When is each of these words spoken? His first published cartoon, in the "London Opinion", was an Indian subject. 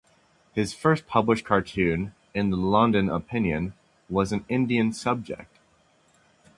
His 0.55 0.73
first 0.73 1.05
published 1.05 1.45
cartoon, 1.45 2.15
in 2.33 2.49
the 2.49 2.57
"London 2.57 3.07
Opinion", 3.07 3.75
was 4.09 4.31
an 4.31 4.45
Indian 4.49 4.93
subject. 4.93 5.59